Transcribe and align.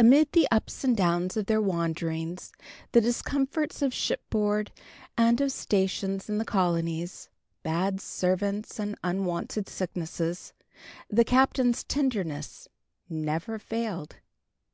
Amid 0.00 0.32
the 0.32 0.48
ups 0.50 0.82
and 0.82 0.96
downs 0.96 1.36
of 1.36 1.44
their 1.44 1.60
wanderings, 1.60 2.52
the 2.92 3.02
discomforts 3.02 3.82
of 3.82 3.92
shipboard 3.92 4.72
and 5.14 5.42
of 5.42 5.52
stations 5.52 6.30
in 6.30 6.38
the 6.38 6.46
colonies, 6.46 7.28
bad 7.62 8.00
servants, 8.00 8.78
and 8.80 8.96
unwonted 9.04 9.68
sicknesses, 9.68 10.54
the 11.10 11.24
Captain's 11.26 11.84
tenderness 11.84 12.66
never 13.10 13.58
failed. 13.58 14.16